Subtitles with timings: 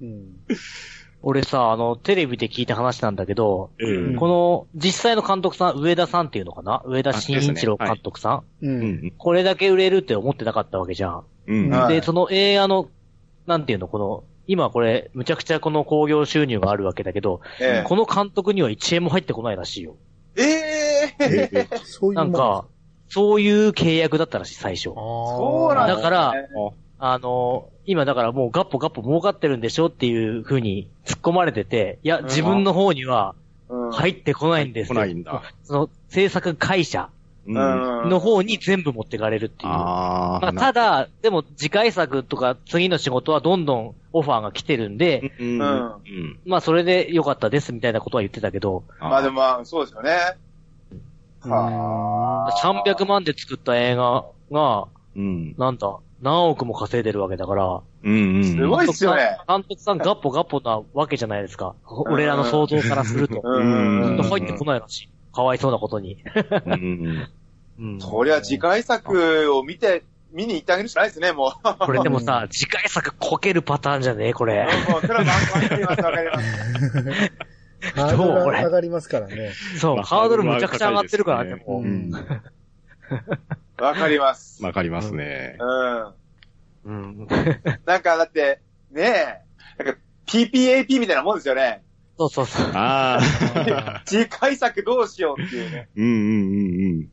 [0.00, 0.36] うん。
[1.22, 6.82] 俺さ、あの、テレビで聞いた話なんだけど、うんこの、実際の監督さん、上田さんっていうのかな？
[6.86, 8.66] 上田慎一郎監督さん、う。
[8.66, 9.12] うんん。
[9.18, 11.24] これだけ売れるって思ってなかったわけじゃん。
[11.46, 11.70] うん。
[11.70, 12.88] はいで、その映画の、
[13.46, 19.96] なんていうの、この、今これ、むちゃくちゃこの興行収入があるわけだけど、えこの監督には1円も入ってこないらしいよ。
[20.36, 20.42] え。
[20.42, 21.50] ええ。
[21.52, 22.64] え、 そういうもなんか、
[23.10, 24.84] そういう契約だったらしい、最初。
[24.84, 26.48] そうなんだからね
[27.02, 33.34] あの、今だからもうガッポガッポ儲かってるんでしょっていう風に突っ込まれてて、いや、自分の方には
[33.68, 35.42] うん入ってこないんです来よないんだ。
[35.64, 37.10] その制作会社。
[37.46, 39.70] の方に全部持ってかれるっていう。
[39.72, 40.52] まあ。
[40.52, 45.58] ただ、でも次回作とか次の仕事はどんどんオファーが来てるんで、うん。
[46.44, 50.36] まあそれで良かったですみたいなことは言ってたけど、まあでもまあ、そうですよね。
[51.40, 52.84] はあ。
[52.86, 55.54] 300万で作った映画が、うん。
[55.58, 58.36] なんだ、何億も稼いでるわけだから、うん。
[58.36, 58.44] うん。
[58.44, 59.38] すごいっすよね。
[59.48, 61.74] 監督さんガッポガッポなわけじゃないですか。
[61.86, 63.40] 俺らの想像からすると。
[63.44, 65.10] うんうん入ってこないらしい。
[65.32, 66.22] かわいそうなことに。
[66.66, 67.28] うん。
[67.78, 68.00] うん。
[68.02, 71.78] そりゃ次回作を見て、見に行ってあげるしかないですね、もう。
[71.78, 74.66] これでもさ、次回作こけるパターンじゃねえこれ。
[74.88, 77.34] もう、それはわかります、わかります。
[77.96, 79.52] 上がりますからね。
[79.78, 81.84] そう、まあハードルむちゃくちゃ上がってるからね、もう。
[83.80, 84.62] うんわかります。
[84.62, 85.56] わかりますね。
[86.84, 86.92] うん。
[86.92, 86.92] う
[87.24, 87.26] ん。
[87.86, 89.02] なんかだって、ね
[89.78, 91.82] え、なんか PPAP みたいなもんですよね。
[92.18, 92.66] そうそうそう。
[92.74, 94.02] ああ。
[94.06, 95.88] 次回作どうしようっていうね。
[95.96, 97.08] うんうんうん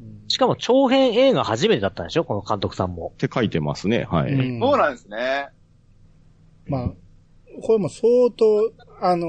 [0.00, 0.28] うん。
[0.28, 2.24] しかも長編映画初めてだったんでしょ？
[2.24, 3.12] この監督さんも。
[3.14, 4.04] って書いてますね。
[4.10, 4.32] はい。
[4.32, 5.48] うんそうなんですね。
[6.66, 6.92] まあ、
[7.62, 8.02] これも相
[8.34, 9.26] 当、あの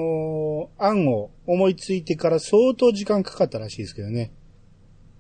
[0.79, 4.31] ー案を思いついてから相当時間かかったらしいですけどね。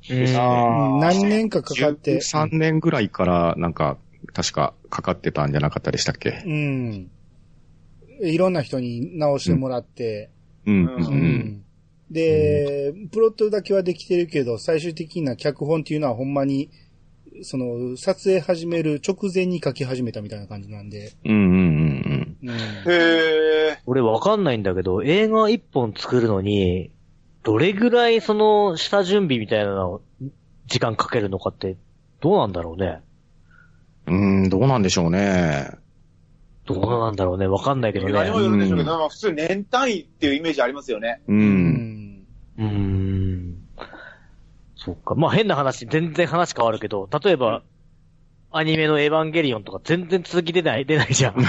[0.09, 2.17] うん何年かかかって。
[2.17, 3.97] 13年ぐらいから、なんか、
[4.33, 6.41] 確かかかってたんじゃなかったでしたっけ？
[6.45, 7.09] うん。
[8.21, 10.29] いろんな人に直してもらって、
[10.65, 10.85] うん。
[10.85, 11.63] ううんん。
[12.09, 16.69] で、プロットだけはできてるけど、最終的な脚本っていうのはほんまに、
[17.41, 21.11] その、撮影始める直前に書き始めたみたいな感じなんで。
[21.25, 22.51] うんうんうんうん。
[22.51, 23.77] へえ。
[23.85, 26.91] 俺わかんないんだけど、映画一本作るのに、
[27.45, 30.01] どれぐらいその下準備みたいなのを
[30.65, 31.77] 時間かけるのかって、
[32.19, 33.01] どうなんだろうね？
[34.07, 34.43] うん。
[34.43, 35.69] うん、どうなんでしょうね。
[36.65, 37.45] どうなんだろうね？
[37.45, 38.41] わかんないけどね何も。
[38.41, 41.21] よるんでしょうけど、うんまあ普通年単位っていうイメージありますよね。
[41.27, 41.33] う。
[41.33, 41.63] うん
[42.17, 42.25] ん。
[42.57, 43.57] うーん。
[44.75, 45.13] そっか。
[45.13, 47.61] まあ変な話、全然話変わるけど、例えば、
[48.51, 51.35] アニメのエヴァンゲリオンとか全然続き出ない、出ないじゃん。
[51.35, 51.41] は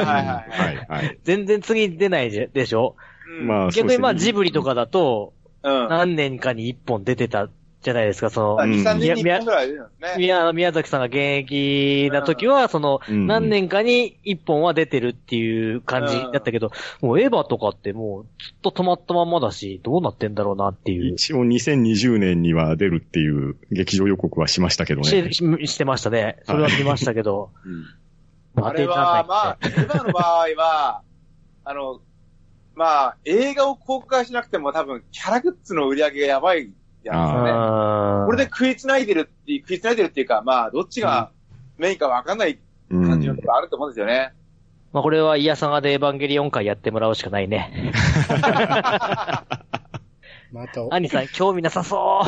[0.00, 1.18] いはいはい。
[1.24, 2.96] 全然次出ないでしょ？
[2.98, 5.32] うんまあ、逆にまあジブリとかだと、
[5.62, 5.88] うん。
[5.88, 7.48] 何年かに一本出てた
[7.82, 10.14] じゃないですか、その、2、3年にいや1本ぐらい出るんですね。
[10.18, 16.70] 宮宮崎さんが現役な時は、その、うん何年かに一本は出てるっていう感じだったけど、
[17.00, 21.14] もうエヴァとかってもうずっと止まったまんまだし、どうなってんだろうなっていう。
[21.14, 25.08] 一応2020年には出るっていう劇場予告はしましたけどね。
[25.08, 26.38] して、ししてましたね。
[26.44, 27.50] それは見ましたけど。
[27.64, 27.84] うん
[28.54, 31.02] あれは、まあ、今の場合は、
[31.64, 32.02] あの、
[32.74, 36.72] まあ、映画を公開しなくても多分、キャラグッズの売り上げがやばい
[37.02, 38.26] やつですよね。
[38.26, 41.30] これで食い繋いでるっていう、食い繋いでるっていうか、まあ、どっちが
[41.78, 42.58] メインかわかんない
[42.90, 44.32] うん感じのとこあると思うんですよね。
[44.92, 47.92] まあこれはイヤサガでエヴァンゲリオン会やってもらうしかないね。
[50.52, 52.20] また、兄さん興味なさそ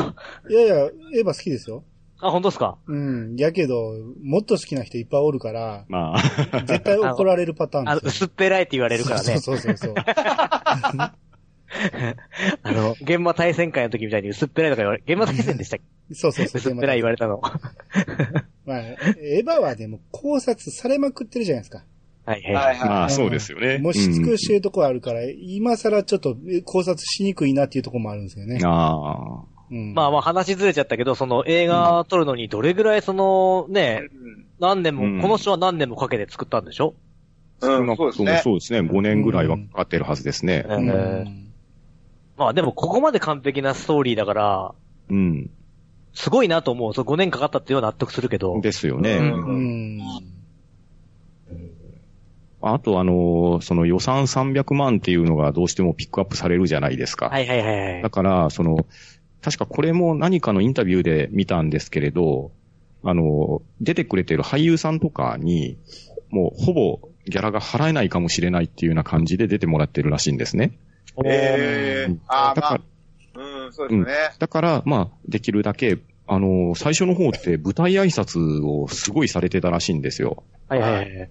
[0.49, 0.51] う。
[0.51, 0.89] いやいや、エ
[1.21, 1.83] ヴァ好きですよ。
[2.21, 2.77] あ、本当ですか？
[2.87, 3.35] うん。
[3.35, 3.91] やけど、
[4.23, 6.21] もっと好きな人いっぱいおるから、まあ、
[6.65, 8.25] 絶対怒られるパターンあの、ですよ。
[8.25, 9.37] 薄っぺらいって言われるからね。
[9.39, 9.95] そうそうそうそう。
[12.63, 16.15] あの、現場対戦会の時みたいに薄っぺらいとか言われ、現場対戦でしたっけ？
[16.15, 16.59] そうそうそう。
[16.59, 17.41] 薄っぺらい言われたの。
[18.65, 18.97] まあ、エ
[19.39, 21.83] ヴァはでも考察されまくってるじゃないですか。
[22.25, 22.53] はいはい。
[22.53, 22.89] はいはい。
[22.89, 23.77] まあそうですよね。
[23.79, 28.65] もし尽くしてるところあるから、今更ちょっと考察しにくいなっていうところもあるんですよねうん。
[28.65, 29.54] ああ。
[29.75, 34.03] うん、まあまあ話ずれちゃったけど、その映画撮るのにどれぐらいそのね、
[34.59, 36.93] 何年も、うんこの人は何年もかけて作ったんでしょ？
[37.61, 38.41] うん、うん、そうですね。
[38.43, 38.79] そうですね。
[38.79, 40.65] 5年ぐらいはかかってるはずですね。
[40.67, 41.45] うんえー
[42.37, 44.73] まあでもここまで完璧なストーリーだから、
[45.09, 45.49] うん。
[46.13, 46.93] すごいなと思う。
[46.93, 48.59] そう5年かかったっていうのは納得するけど。
[48.59, 49.15] ですようね。
[49.15, 50.01] うん。
[52.61, 57.29] あとあの、その予算300万っていうのがどうしてもピックアップされるじゃないですか。
[57.29, 58.09] はいはいはいはいだ。
[58.09, 58.85] から、その、
[59.45, 62.51] 確かこれも何かのインタビューで見たんですけれど、
[63.03, 65.77] あの、出てくれてる俳優さんとかに、
[66.31, 70.79] もうほぼギャラが払えないかもしれないっていうような感じで出てもらってるらしいんですね。
[71.23, 72.81] ええああ、まだから
[73.35, 74.05] あ、うん、そうですね。
[74.39, 80.43] だから、まあ、できるだけ、あの、最初の方って舞台挨拶をすごいされてたらしいんですよ。
[80.69, 81.29] はいはいはい。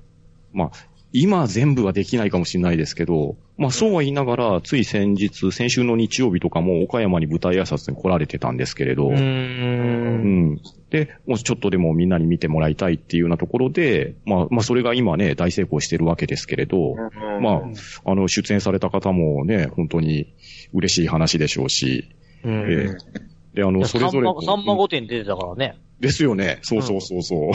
[0.53, 0.71] まあ、
[1.17, 9.17] 今全部はできないかもしれないですけど、まあそうは言いながら、つい先日、先週の日曜日とかも岡山に舞台挨拶に来られてたんですけれど、うー。
[9.17, 10.61] うんん。
[10.91, 17.63] で、もうちょっとでもみんなに見てもらいたいっていうようなところで、まあ、まあそれが今ね、大成功してるわけですけれど、うんま
[18.05, 20.35] あ、あの、出演された方もね、本当に
[20.73, 22.09] 嬉しい話でしょうし、
[22.43, 22.53] うん。
[22.53, 25.79] ええで、あの、それぞれさんま、さんま御殿出てたからね。
[26.01, 26.59] ですよね。
[26.63, 27.51] そうそうそうそう。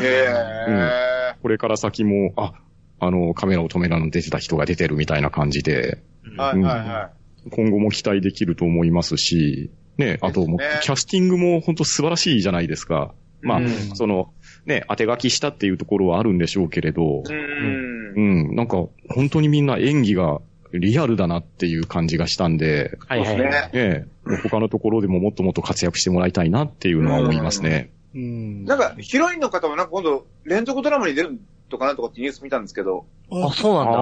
[0.00, 0.26] へ
[0.68, 1.34] え。
[1.42, 2.54] これから先も、あ、
[3.00, 6.02] あの、カメラを止めらの出てた人が出てるみたいな感じで、
[6.36, 7.10] はいはいは
[7.50, 13.14] 今後も期待できると思いますし、ね、あともキャスティングも本当素晴らしいじゃないですか。
[13.42, 14.32] まあ、うんその、
[14.64, 17.30] ね、当て書きしたっていうところはあるんでしょうけれど、い。
[17.30, 18.48] うん。
[18.48, 20.40] うん、なんか、本当にみんな演技が
[20.72, 23.38] リアルだなっていう感じがしたんで、はいはい。
[23.38, 24.06] ねね、
[24.42, 27.90] 他のところでももっともっと活躍してもらいたいなっていうのは思いますね。
[28.14, 28.64] うん。
[28.64, 31.38] なんか、ヒロインの方もなんか今度、連続ドラマに出る
[31.68, 33.06] とかなんとかってニュース見たんですけど。
[33.30, 33.98] あ、そうなんだ。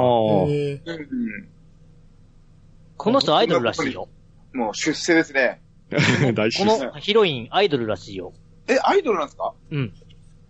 [2.96, 4.08] この人アイドルらしいよ。
[4.52, 5.60] もう出世ですね。
[5.92, 8.32] あ、大こ事のヒロインアイドルらしいよ。
[8.68, 9.54] え、アイドルなんですか？
[9.70, 9.92] うん。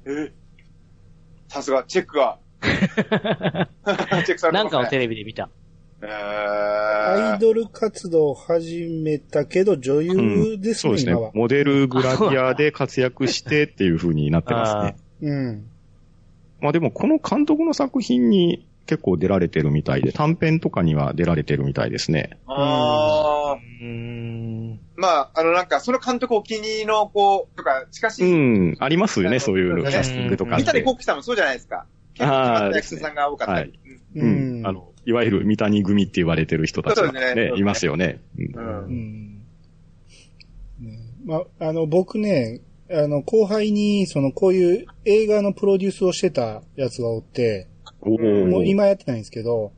[0.06, 0.32] え
[1.48, 2.38] さすが、チェックが。
[2.62, 3.68] チェック
[4.24, 4.52] されてますね。
[4.52, 5.48] なんかのテレビで見た。
[6.02, 11.14] えー、アイドル活動を始めたけど女優ですね、そうですね。
[11.34, 14.96] モデルグラビアで活躍してっていう風になってますね。
[15.22, 15.64] うん。
[16.60, 22.38] まあでもこの監督の作品に結構出られてるみたいで、短編とかには出られてるみたいですね。
[22.46, 24.72] あうーん。
[24.74, 30.56] ーまあ、あの、なんか、その監督お気に入りの、こう、とか、近しうい、ん、ありますよね、そういうキャスティングとか。
[30.58, 31.86] 三谷幸喜さんもそうじゃないですか。
[32.14, 33.80] 結構決まった役者さんが多かったり。
[34.16, 34.66] ううんん。
[34.66, 38.20] あの、いわゆる三谷組って言われてる人たちがそうですねね、いますよね。
[38.38, 38.54] うんうん。
[38.54, 38.94] ううん。
[38.94, 39.38] ん。
[40.80, 42.60] ねまあ、あの、僕ね、
[42.90, 47.68] あの、後輩に、その、こういう映画のプロデュースをしてたやつがおって、
[48.04, 49.72] もう今やってないんですけど、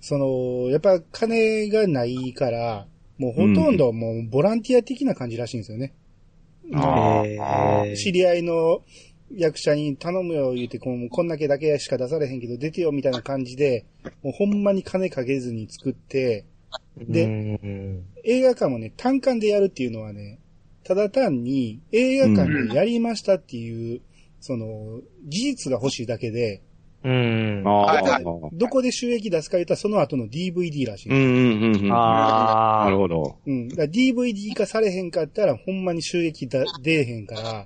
[0.00, 2.86] その、やっぱ金がないから、
[3.18, 5.94] もうほとんどもうボランティア的な感じらしいんですよね。
[6.74, 8.82] あーへー知り合いの
[9.32, 13.84] 役者に頼むよ言うて、こうこんだけだけしか出されへんけど出てよみたいな感じで、
[14.22, 16.44] もうほんまに金かけずに作って、
[16.98, 20.38] でうん映画館もね、単館でやるっていうのはね、
[20.84, 24.00] ただ単に映画館でやりましたっていう、
[24.40, 26.62] その、事実が欲しいだけで、
[27.02, 27.62] うん。
[27.66, 28.20] あ
[28.54, 31.12] どこで収益出すか言ったらその後の DVD らしい。
[31.12, 31.92] うんうんうんうん。
[31.92, 33.36] あなるほど。
[33.46, 33.68] うん。
[33.68, 37.64] DVD 化されへんかったらほんまに収益だ出えへんから、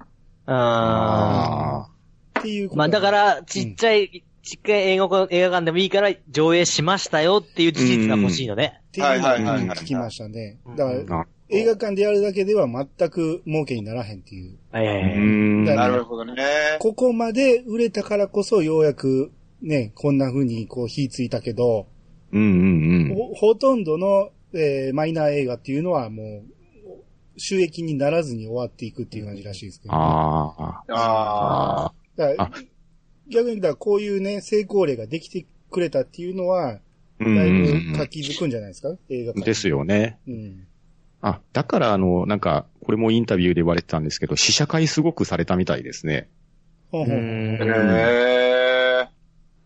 [0.55, 1.87] あ。
[1.87, 8.81] あっていうことまあだから、ちっちゃい、ちっちゃい映画映画館でもいいから上映しましたよっていう事実が欲しいのね。
[8.89, 10.77] っていうのをはいはいはいはい聞きましたねうん。
[10.77, 14.53] だから、あ映画館でやるだけでは全く儲けにならへんっていう。
[14.53, 15.77] うはいはいはい。
[15.77, 16.35] なるほどね。
[16.79, 21.89] ここまで売れたからこそようやくね、こんな風にこう火ついたけど、
[22.33, 23.15] うんうんうん。
[23.15, 26.43] ほほとんどの、えーマイナー映画っていうのはもう、
[27.39, 29.99] 収益にならずに終わっていくっていう感じらしいですけど、ね。
[29.99, 30.85] ああ。
[30.93, 31.93] あ
[32.39, 32.51] あ
[33.31, 36.81] 逆にだからこういうね、成功例ができてくれたっていうのは、
[37.21, 39.45] だいうんぶうん活気づくんじゃないですか、映画館。
[39.45, 40.19] ですよね。
[40.27, 40.67] うん。
[41.21, 46.29] あ、だからあの、なんか、これもインタビューで言われてたんですけど、試写会すごくされたみたいですね。
[46.91, 49.09] ほんほうー。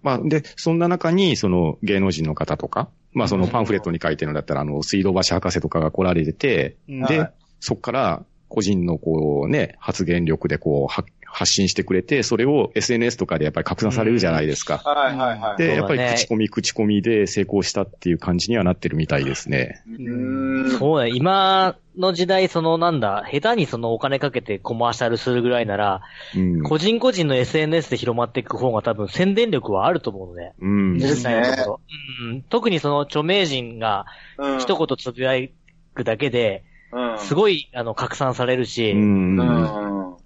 [0.02, 14.78] まあ、で、そんな中に、その芸能人の方とか、まあそのパンフレットに書いてるんだったら、あの、水道橋博士とかが来られてて、うんで、はいそっから個人のこうね、発言力でこうは発信してくれて、それを SNS とかでやっぱり拡散されるじゃないですか。
[14.78, 15.56] はいはいはい。
[15.56, 19.82] で、やっぱり口コミ口コミで成功したっていう感じにはなってるみたいですね。
[19.88, 20.78] うーん。
[20.78, 21.10] そうね。
[21.14, 26.02] 今の時代、そのなんだ、下手にそのお金かけてコマーシャルするぐらいなら、
[26.36, 26.62] うん。
[26.64, 30.52] 個人個人の SNS で広まっていく方が多分宣伝力はあると思うのね。
[30.60, 30.94] うん。
[30.98, 31.80] 実際のところ。
[32.26, 34.04] うん、特にその著名人が
[34.36, 35.48] うん一言つぶや
[35.94, 37.18] くだけで、うん。
[37.18, 39.38] すごい、あの、拡散されるし、うん。
[39.38, 40.16] うん。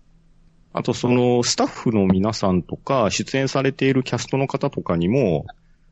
[0.72, 5.46] あと、その、スタッフの皆さんとか、出演されているキャストの方とかにも、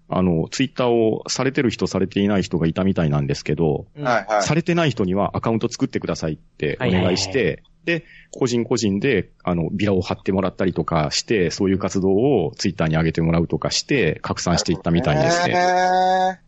[0.08, 4.42] あの、ツイッターをされてる人、されていない人がいたみたいなんですけど、うんはいはい。
[4.42, 15.54] されてない人にはアカウント作ってくださいってお願いして、はいはいで、個人個人で、あの、ビラを貼ってもらったりとかして、そういう活動をツイッターに上げてもらうとかして、拡散していったみたいですね。
[15.54, 16.40] ね。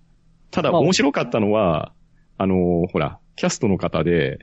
[0.50, 1.92] ただ、まあ面白かったのは、
[2.38, 4.40] あの、ほら、キャストの方で、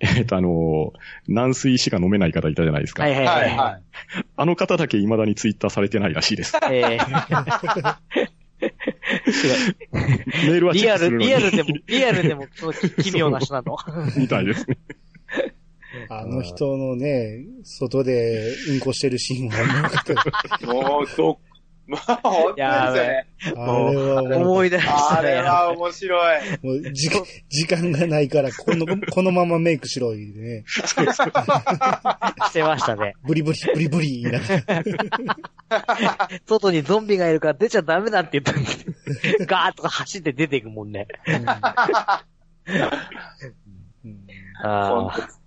[0.00, 0.92] えっと、あの、
[1.28, 3.02] 軟水しか飲めない方いたじゃないですか。
[3.02, 3.24] はいはい
[3.56, 3.82] はい。
[4.36, 6.56] あの方だけ未だにツイッターされてないらしいです。
[6.70, 7.96] えー
[8.60, 13.76] メールはチリアル、リアルでも、 リアルでも、その奇妙な人なの。
[14.16, 14.76] みたいですね。
[16.08, 20.66] あの人のね、外でうんこしてるシーンは見なかった。
[20.66, 21.38] もう、ど、
[21.96, 23.26] もう、本当ですよね。
[23.56, 25.42] あれは思い出したあれね。
[25.42, 26.40] は面白い。
[26.62, 30.64] もう時間、時間がないから、この、このままメイクしろ、言うてね。
[30.66, 30.94] し
[32.52, 33.14] てましたね。
[33.24, 34.46] ブリブリ、ブリブリ言いなが
[35.68, 36.28] ら。
[36.46, 38.86] 外にゾンビがいるから出ちゃダメだって言ったんです
[39.46, 41.08] ガーッとか走って出ていくもんね。
[41.26, 41.32] う
[44.08, 44.26] ん
[44.62, 45.39] ああ。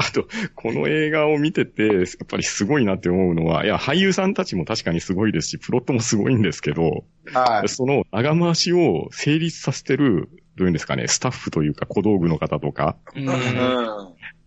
[0.00, 7.68] あと、この映画を見てて、やっぱりすごいなって思うのは、いや、俳優さんたちも確かにすごいですし、プロットもすごいんですけど、はい。
[7.68, 12.96] その長回しを成立させてる、どういうんですかね、スタッフというか小道具の方とか。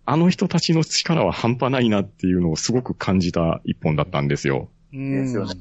[0.06, 4.70] あの人たちの力は半端ないなっていうのをすごく感じた一本だったんですよ。
[4.94, 5.54] うんですよね。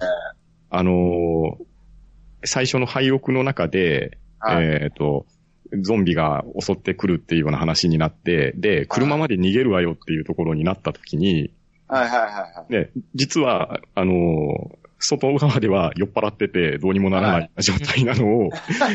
[0.70, 1.64] あのー
[2.42, 4.64] 最初の廃屋の中で、はい。
[4.64, 5.26] えっ、と、
[5.82, 11.52] ゾンビが襲ってくるっていうような話になって、で、車まで逃げるわよっていうところになった時に、
[11.86, 12.72] はいはいはいはい。
[12.72, 18.50] ね、実は、あのー外側では酔っ払っててどうにもならない状態なのを、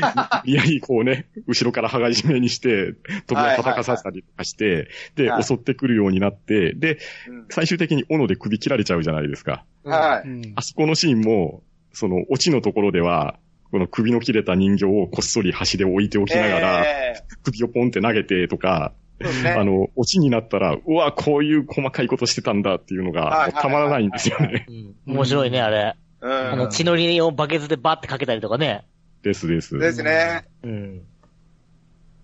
[0.45, 2.93] いやりこうね、後ろから羽交い締めにして、
[3.25, 9.65] 扉叩かさせたりとかして、で、はい襲ってくるようになって、で、うん最終的に斧で首切られちゃうじゃないですか。
[9.83, 10.29] はい。
[10.29, 13.39] うんあそこのシーンも、その、オチのところでは、
[13.75, 19.49] この首の切れた人形をこっそり端で置いておきながら、え首をポンって投げてとか、ね。
[19.49, 24.65] あの、オチになったら、うわ、こういう細かいことしてたんだっていうのが、たまらないんですよね。
[24.69, 25.97] うん面白いね、あれ。
[26.21, 26.31] うん。
[26.31, 28.85] あの、血のりをバケツでバッてかけたりとかね。
[29.23, 29.77] ですです。
[29.77, 30.45] ですね。
[30.63, 31.01] うん。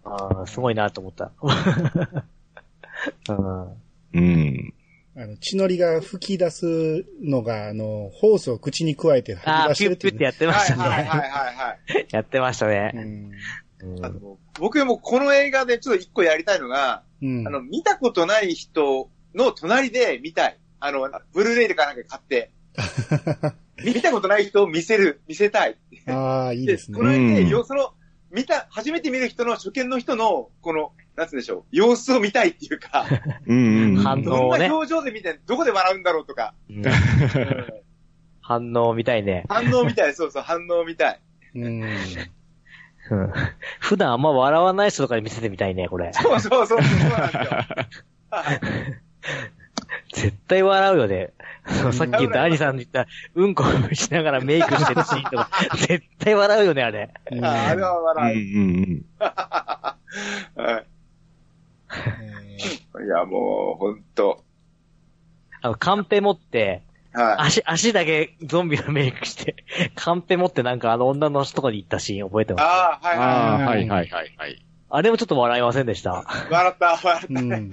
[0.05, 1.33] ああ、すごいなと思った。
[3.27, 3.33] う
[4.21, 4.73] んうん。
[5.15, 10.19] あの、血のりが吹き出すのが、あの、ホースを口に加えてああ、吐き出してるっていうね。
[10.19, 11.29] ピュッピュってやってましたはいはいはいね。
[11.29, 12.07] はいはい。
[12.11, 12.91] やってましたね。
[12.93, 17.47] うんうんあの僕もこの映画でちょっと一個やりたいのが、うん。
[17.47, 20.59] あの、見たことない人の隣で見たい。
[20.79, 22.51] あの、ブルーレイでかなんか買って。
[23.83, 25.77] 見たことない人を見せる、見せたい。
[26.07, 26.97] ああ、いいですね。
[26.97, 27.93] この辺で、うんよその、
[28.31, 33.05] 見た、初めて見る人の、初見の人の、この、なんつうんでしょう、様子を見たいっていうか、
[33.45, 33.95] うんうん。
[33.97, 36.93] 反どん応をねな表情で見て、どこで笑うんだろうとか、うんうん
[38.43, 39.45] 反応みたいね。
[39.47, 41.19] 反応みたい、そうそう、反応みたい。
[41.55, 41.83] うん。
[41.83, 41.89] うん
[43.79, 46.11] 普段あんま笑わない人とかに見せてみたいね、これ。
[46.13, 47.43] そうそうそう、そうなんですよ。
[48.29, 48.61] は い
[50.13, 51.33] 絶対笑うよね。
[51.93, 53.63] さっき言ったアニさんの言った、うんこ
[53.93, 55.49] しながらメイクしてるシーンとか、
[55.87, 57.13] 絶対笑うよね、あれ。
[57.31, 58.55] うんああれはうん笑い。
[58.55, 58.65] うんう
[58.95, 59.05] ん。
[59.19, 59.97] は
[60.81, 60.85] い
[62.99, 64.43] え いや、もう、ほんと。
[65.61, 67.35] あの、カンペ持って、はい。
[67.39, 69.55] 足、足だけゾンビのメイクして、
[69.95, 72.63] カンペ持ってなんかあの女の人とこに行ったシーン覚えてます？
[72.63, 74.65] ああ、はいあはあ、はいはいはいはい。
[74.89, 76.25] あれもちょっと笑いませんでした。
[76.49, 76.51] い。
[76.53, 77.69] 笑った、笑っーうん。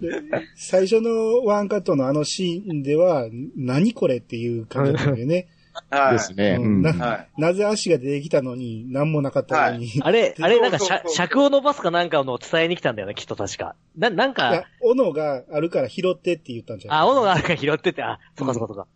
[0.00, 0.10] で
[0.56, 3.26] 最初のワンカットのあのシーンでは、
[3.56, 5.48] 何これっていう感じだったんだよね。
[5.90, 6.02] た。
[6.04, 6.12] はい。
[6.14, 6.58] ですね。
[6.58, 7.28] なはい。
[7.40, 9.86] なぜ足が出てきたのに、何もなかったのに。
[9.86, 13.76] いあれ、あれなんか尺を伸ばすかなんかの伝えに来たんだよね、きっと確か。
[13.96, 17.00] な、なんやか、、斧があるから拾ってって言ったんじゃない？
[17.00, 18.86] あ、斧があるから拾ってて、あ、そっかそっかそっか。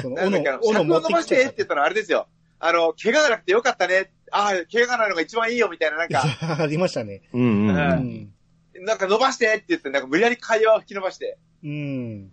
[0.00, 2.26] その斧なんだっけ、尺を伸ばしてって言ったのはあれですよ。
[2.58, 4.10] あの、怪我がなくてよかったね。
[4.30, 6.58] ああ、怪我がないのが一番いいよ、みたいな、なんか、た。
[6.62, 7.22] ありましたね。
[7.32, 7.72] うんう。
[7.72, 8.31] ん。
[8.80, 11.38] なんか伸ばしてって言って、なんか無理やり会話を引き伸ばして。
[11.62, 12.32] うん。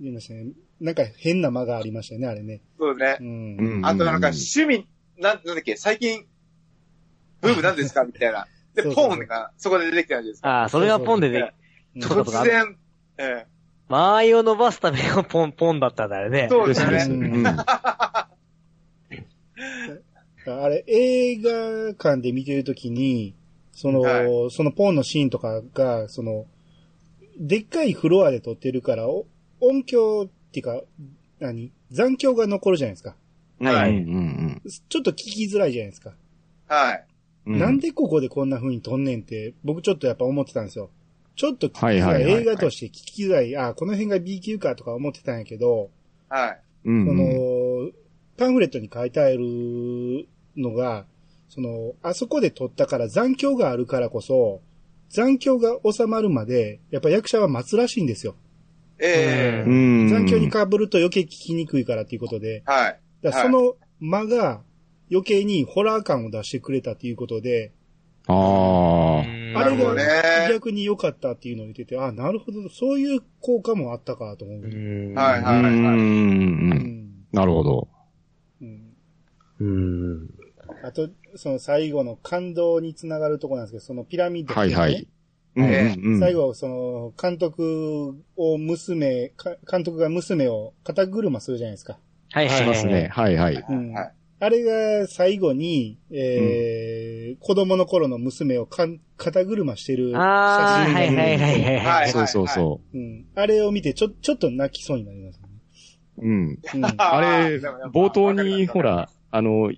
[0.00, 0.52] 言いましたね。
[0.80, 2.60] なんか変な間がありましたよね、あれね。
[2.78, 3.22] そうねう。
[3.22, 3.56] ん。
[3.58, 6.26] うんあとなんか趣味、なん、なんだっけ、最近、
[7.40, 8.46] ブームなんですかみたいな。
[8.74, 10.62] で、そうそうそうポンがそこで出てきたじゃないですか。
[10.64, 11.54] あ、それがポンでね、
[11.96, 12.76] 突然、
[13.18, 16.46] ええ間合いを伸ばすためのポンポンだったんだよね。
[16.48, 17.04] そうですよね。
[17.10, 17.44] うん。
[20.46, 23.34] あれ、映画館で見てるときに、
[23.80, 26.44] その、はそのポンのシーンとかが、その、
[27.38, 29.24] でっかいフロアで撮ってるから、お
[29.60, 30.82] 音響っていうか、
[31.38, 31.72] 何？
[31.90, 33.16] 残響が残るじゃないですか。
[33.60, 36.12] はいうんうんちょっと聞きづらいじゃないですか。
[36.66, 37.04] はい。
[37.46, 37.58] うん。
[37.58, 40.90] なんでここでこんな風に撮んねんって、僕ちょっとやっぱ思ってたんですよ。
[41.36, 45.88] ちょっと聞きづらい、映画として聞きづらい、あ、この辺が B 級かとか思ってたんやけど、
[46.28, 46.50] はい。
[46.50, 47.90] こうんうんの、
[48.36, 49.38] パンフレットに書いてある
[50.56, 51.06] のが、
[51.50, 54.62] その、あそこで撮ったから残響があるからこそ、
[55.10, 58.36] 残響が収まるまで、やっぱ役者は待つらしいんですよ。
[59.00, 60.08] ええうん。
[60.08, 63.00] 残響に被ると余計聞きにくいからっていうことで、はい。
[63.22, 64.60] だその間が
[65.10, 67.72] 余計にホラー感を出してくれたっていうことで、
[68.28, 69.20] ああ。
[69.20, 74.60] うんあれなるほどねが逆に良かったっていうのを言ってて、あ、なるほど、そういう効果もあったかと思う。
[74.60, 75.88] うんはいはいうんうんう。
[75.88, 77.88] うんんなるほど。
[78.62, 78.94] うん
[79.60, 80.30] うん。
[80.82, 85.06] あと、その最後の感動につながるところなんですけど、そのピラミッド、はいはい。
[85.56, 91.98] うんえうんうん最後、その、監督を娘、か監督が娘を肩車するじゃないですか。
[92.32, 92.64] はいはいはい。
[92.64, 93.08] しますね。
[93.12, 93.64] はいはい。
[93.68, 101.76] うんはいあれが最後に、えー子供の頃の娘をかん肩車してる写ああ、真がはいはいはいはい。
[101.76, 103.26] はいそうそうそうん。
[103.34, 105.48] あれを見て、ちょ、ちょっと泣きそうになりますね。
[106.18, 106.26] う。
[106.26, 106.58] うん。
[106.74, 106.84] うん。
[106.96, 107.56] あれ
[107.92, 109.70] 冒頭に、ほら、あの、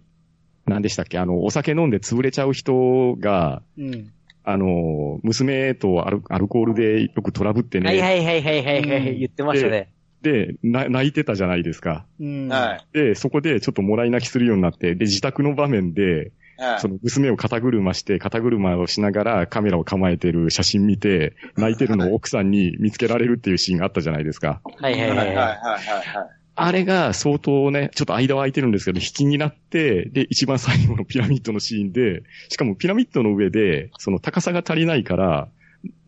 [0.67, 1.19] 何でしたっけ？
[1.19, 4.13] あの、お酒飲んで潰れちゃう人が、うん。
[4.45, 9.19] あの、娘とアルアルコールでよくトラブってね、はいはいはいはいはいはうんい。
[9.19, 9.93] 言ってましたね。
[10.21, 12.07] で、な泣いてたじゃないですか。
[12.21, 12.49] うん。
[12.49, 12.97] はい。
[12.97, 24.61] で、そこでちょっともらい泣きするようになって、で、自宅の場面で、はいその娘を肩車して、肩車をしながらカメラを構えてる写真見て、泣いてるのを奥さんに見つけられるっていうシーンがあったじゃないですか。
[24.79, 25.17] はいはいはいい。
[25.17, 26.42] ははいはいはい。
[26.55, 35.49] あれが相当ね、ちょっと間は空いてるんですけど、引きになって、で、一番最後のピラミッドのシーンで、しかもピラミッドの上で、その高さが足りないから、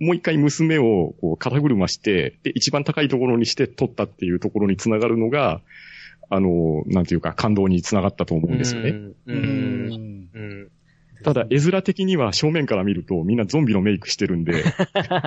[0.00, 5.62] もう一回娘をこう肩車して、で、一番高いところにして撮ったっていうところにつながるのが、
[6.30, 8.90] あの、なんていうか感動につながったと思うんですよね。
[8.90, 10.28] うん。
[10.34, 10.38] う。
[10.38, 10.68] ん。
[11.24, 14.62] ただ、絵面的には正面から見るとみんなゾンビのメイクしてるんで、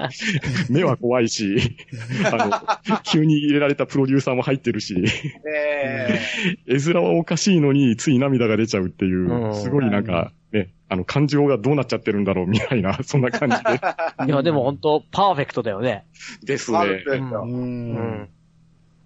[0.70, 1.58] 目は怖いし、
[2.32, 5.04] あの、急に入れられたプロデューサーも入ってるし、
[5.46, 6.20] え
[6.68, 16.06] 絵面はおかしいのについ涙が出ちゃうっていうう、んすごいなんか、ね、あの、感情がどうなっちゃってるんだろうみたいな、 そんな感じいや、でも本当パーフェクトだよね。
[16.42, 17.04] でですねる。
[17.06, 17.48] 程度う。。
[17.48, 18.30] うんん。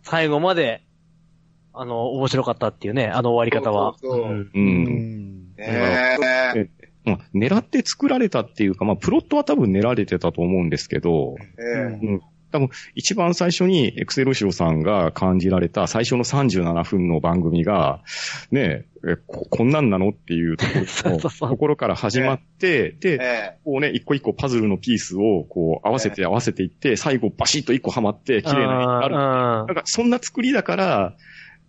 [0.04, 0.82] 最後まで、
[1.74, 3.96] あの、面白かったっていうね、あの終わり方は。
[3.98, 4.50] そうそうそううんう。
[4.54, 5.42] うんん。
[5.56, 6.18] ね
[6.56, 6.81] え。
[7.04, 12.20] まあ、狙って作られたっていうか、まあ、プロットは多分練られてたと思うんですけど、ええ。
[12.52, 18.02] 多分、一番最初にエクセルシオさんが感じられた最初の37分の番組が、
[18.52, 20.66] ねえ、えここんなんなのっていうと
[21.58, 29.18] ころから始まって、で、えこうね、一個一個パズルのピースをこう合わせて合わせていって、最後バシッと一個はまって綺麗な絵になる。
[29.18, 31.16] あなんかそんな作りだから、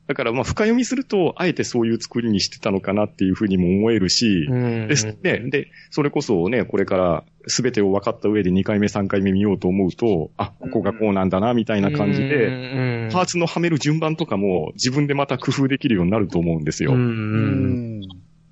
[0.08, 4.88] だからまあ深読みすると、あえてそういう作りにしてたのかなっていうふうにも思えるし、うん。
[4.88, 5.38] ですね。
[5.48, 16.92] で、それこそね、これから全てを分かった上で2回目3回目見ようと思うと、あ、ここがこうなんだな、みたいな感じうで、んパーツのはめる順番とかも自分でまた工夫できるようになると思うんですよ。
[16.92, 16.98] うん。
[16.98, 18.00] ううん。
[18.00, 18.00] ん。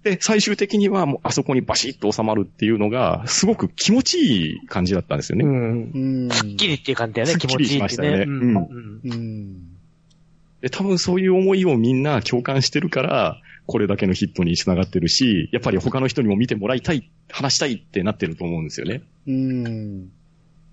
[0.04, 5.44] で、最終的にはもうあそこにバシッと収まるっていうのが、すごく気持ちいい感じだったんですよね。
[5.44, 5.90] うん。
[5.92, 6.30] うん。
[6.30, 7.80] すっきりっていう感じだよね、すっきり気持ちいいってね。
[7.80, 9.69] しましたねうんうんうん。
[10.60, 19.02] で、多分そういう思いをみんな共感してるから、これだけのヒットに繋がってるし、やっぱり他の人にも見てもらいたい、話したいってなってると思うんですよね。
[19.26, 20.08] うん。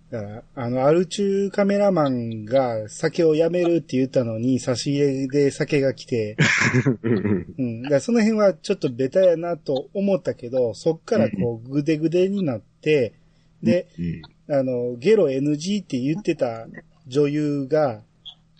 [0.10, 6.38] だから、あの、アル中カメラマンが酒をやめるって言ったのに、差し入れで酒が来て、
[7.04, 7.84] うん。
[7.84, 13.13] だその辺はちょっとベタやなと思ったけど、そっからこう、ぐでぐでになって、
[13.62, 16.67] で、うんあの、ゲロ NG って言ってた
[17.06, 18.02] 女優が、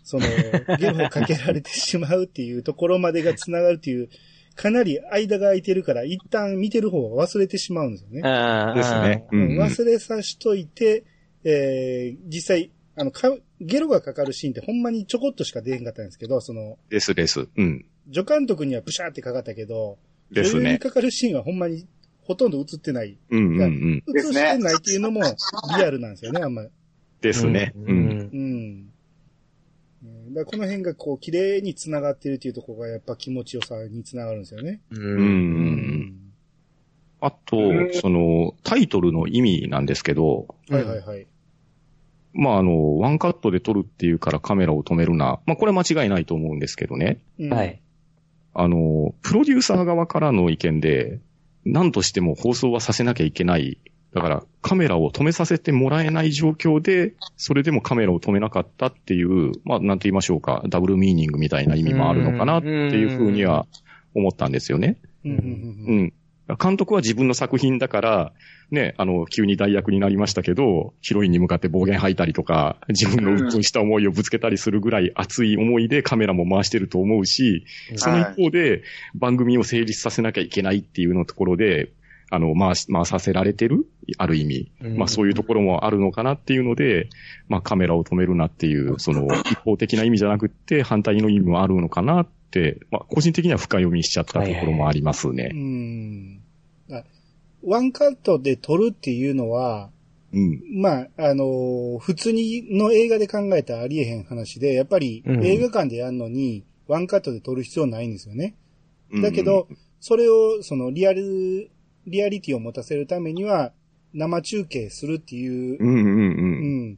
[0.08, 0.26] その、
[0.80, 4.08] ゲロをかけられてしまうっていうところまでが繋がるっていう、
[4.56, 8.22] かなり間が空いてるから、一旦見てる方は忘れてしまうんですよね。
[8.24, 8.76] うん。
[8.76, 9.26] ですね。
[9.34, 11.04] うんうん忘れさしといて、
[11.44, 17.50] えー、実際、あの、かゲロがかかるシーンってほんまにちょこっとしか出へんかったんですけど、その、ですです。
[17.58, 17.86] うん。
[18.14, 19.98] 助監督にはプシャーってかかったけど、
[20.32, 20.62] ですね。
[20.62, 21.86] 女優にかかるシーンはほんまに
[22.24, 23.18] ほとんど映ってない。
[23.30, 24.04] うんうんうん。
[24.16, 25.22] 映してないっていうのも
[25.78, 26.70] リアルなんですよね、あんまり。
[27.22, 27.74] ですね。
[27.76, 28.30] ううん。
[28.34, 28.87] うん。
[30.38, 34.82] だこの辺がこう、綺麗に繋がってるっていうところがやっぱ気持ちよさに繋がるんですよね。
[34.92, 34.96] う。
[34.96, 36.16] うんん。
[37.20, 41.28] あとうん、その、タイトルの意味なんですけど、はいはいはい。
[42.34, 45.40] まあ、あの、ワンカットで撮るっていうからカメラを止めるな。
[45.46, 47.20] まあ、これは間違いないと思うんですけどね。
[47.40, 47.82] うんはい。。
[48.54, 51.20] あの、プロデューサー側からの意見で、
[51.66, 53.80] 何としても放送はさせなきゃいけない。
[54.14, 63.68] だから、カメラを止めさせてもらえない状況で、それでもカメラを止めなかったっていう、まあ、なんと言いましょうか、ダブルミーニングみたいな意味もあるのかなっていうふうには
[64.16, 64.98] 思ったんですよね。
[65.24, 66.14] うん。
[66.56, 68.34] 監督は自分の作品だから、
[68.72, 77.66] ね、あの、急に代役になりましたけど、ヒロインに向かって暴言吐いたりとか、自分の鬱憤した思いをぶつけたりするぐらい熱い思いでカメラも回してると思うし、
[77.96, 78.84] その一方で
[79.16, 81.92] 番組を成立させなきゃいけないっていうのところで、
[82.30, 83.88] あの、回し、回させられてる
[84.18, 84.72] ある意味。
[84.98, 87.10] まあそういうところもあるのかなっていうので、
[87.48, 95.52] まあカメラを止めるなっていう、その一方的な意味じゃなくって反対の意味もあるのかなって、まあ個人的には深読みしちゃったところもありますね。
[95.54, 96.42] うん。
[96.92, 97.04] あ
[97.64, 99.90] ワンカットで撮るっていうのは、
[100.34, 100.62] うん。
[100.82, 108.56] まあ、あのー普通にの映画で考えたらありえへん話で、やっぱりうん映画館でやるのに、ワンカットで撮る必要ないんですよね。
[109.12, 109.68] うんだけど、
[110.00, 111.70] それを、そのリアル、
[112.08, 113.74] リアリティを持たせるためには、
[114.14, 116.00] 生中継するっていうう、んうんう。
[116.06, 116.98] うんん。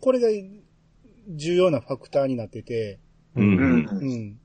[0.00, 0.28] これが
[1.28, 2.98] 重要なファクターになってて、
[3.36, 3.84] うんううん。
[3.84, 3.88] ん。
[3.88, 4.40] うん。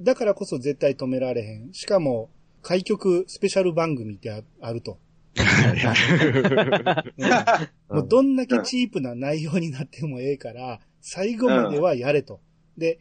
[0.00, 1.72] だからこそ絶対止められへん。
[1.72, 2.30] しかも、
[2.62, 4.98] 開局スペシャル番組ってああると。
[7.90, 12.40] もうどんだけチープな内容になってもええから、最後まではやれと。
[12.78, 12.98] で。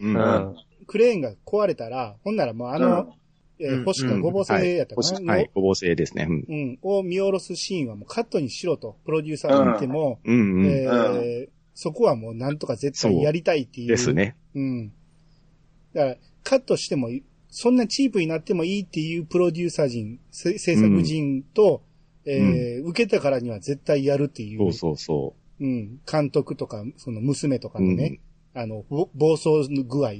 [0.88, 3.15] クレーンが壊れたら、ほんならもうあの、
[3.60, 6.28] えーうん星かごぼう製やったかな、はい、ごぼう製ですね。
[6.30, 10.65] うんうん、を見下ろすシーンはもうカットにしろと、プロデューサーが見ても、うんうん。
[10.68, 13.88] えーそこはもうなんとか絶対やりたいっていう。
[13.89, 14.13] です。
[14.13, 14.38] ね。
[14.56, 14.94] うん。
[15.94, 17.10] だから、カットしても、
[17.50, 21.84] そんなチープになってもいいっていうプロデューサー陣、せ制作陣と、
[22.26, 24.60] えー受けたからには絶対やるっていう。
[24.60, 26.00] そうそうそうん。
[26.10, 27.84] 監督とか、その娘とかう。
[27.84, 28.22] うのね、
[28.56, 28.58] ん。
[28.58, 30.13] あの、ぼ暴走の具合。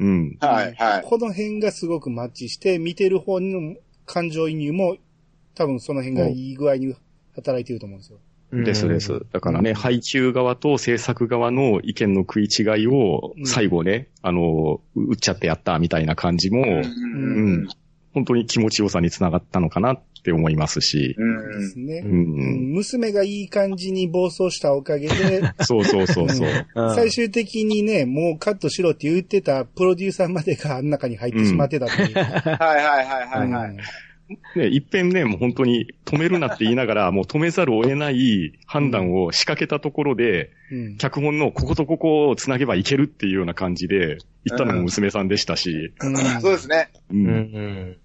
[0.00, 0.36] うん。
[0.40, 1.02] はい、はい。
[1.04, 4.96] この辺がすごくマッチして、見てる方の感情移入も、
[5.54, 6.94] 多分その辺がいい具合に
[7.34, 8.18] 働いてると思うんですよ。
[8.52, 9.20] ですです。
[9.32, 17.68] だからね、配給側と制作側の意見の食い違いをうん最後ね、あの、打っちゃってやったみたいな感じも、うん。
[18.12, 21.60] 本当に気持ちよさにつながったのかなって思いますし、うん。
[21.60, 22.02] ですね。
[22.04, 22.72] ううんん。
[22.72, 26.48] 娘がいい感じに暴走したおかげで、そうそうそうそう。
[26.74, 32.14] うん最終的にね、もうカットしろって言ってたプロデューサーまでがあん中に入ってしまってたっていう。
[32.14, 33.76] はい、はい、はい、はい、はい。
[34.56, 46.90] ね、一遍ね、もう本当に止めるなって言いながら、もう止めざるを得ない判断を仕掛けたところで、うん脚本のこことここを繋げばいけるっていうような感じで、言ったのも娘さんでしたし、うんそうですね。
[47.10, 47.96] ううんん。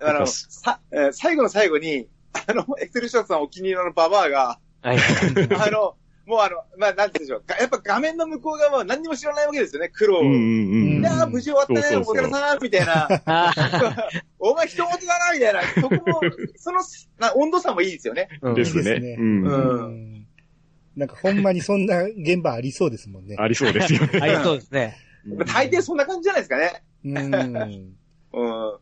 [0.00, 2.08] あの、さ、えー最後の最後に、
[2.48, 4.98] あの、エクセルショットさんお気に入りのババアが、はい。
[4.98, 5.94] あの、
[6.32, 7.44] もうあの、まあ、なんて言うんでしょう。
[7.46, 10.20] がやっぱ画面の向こう側は何にも知らないわけですよね、苦労を。
[10.22, 13.08] うんうんうんいやー、無事終わったね、おそうそうそう疲れさんみたいな。
[13.26, 13.54] あ
[14.40, 15.62] お前人事だな、みたいな。
[15.62, 16.20] そこも、
[16.56, 16.80] その、
[17.18, 18.30] な温度差もいいですよね。
[18.40, 18.80] ーですね。
[18.80, 20.26] いいですねうんうんうん
[20.94, 23.36] なんかほんまにそんな現場ありそうですもんね。
[23.38, 24.08] ありそうですよね。
[24.20, 24.96] ありそうですね。
[25.46, 26.82] 大抵そんな感じじゃないですかね。
[27.04, 27.34] うん。
[27.44, 28.78] うん。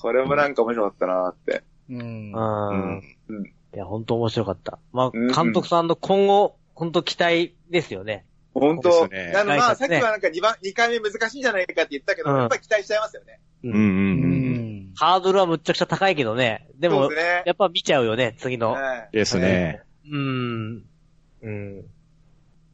[0.00, 1.62] これもなんか面白かったなーって。
[1.90, 3.02] うんう。
[3.28, 3.52] うんん。
[3.74, 4.78] いや、本当面白かった。
[4.92, 8.24] まあ、うん監督さんの今後、本当期待ですよね。
[8.52, 13.38] 本当そうですねあの、まあ、さっきねはなんか2番、2回目難しいんじゃないかって言ったけど、うんやっぱり期待しちゃいますよね。
[13.62, 14.90] うんうんううん。
[14.90, 14.92] ん。
[14.96, 16.66] ハードルはむっちゃくちゃ高いけどね。
[16.78, 17.42] でも、ですね。
[17.46, 18.72] やっぱ見ちゃうよね、次の。
[18.72, 19.82] はいですね。
[20.10, 20.84] うん。
[21.42, 21.84] うん。